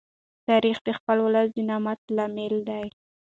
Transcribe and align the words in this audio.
تاریخ 0.47 0.77
د 0.83 0.89
خپل 0.97 1.17
ولس 1.25 1.47
د 1.55 1.57
نامت 1.69 1.99
لامل 2.15 2.55
دی. 2.69 2.85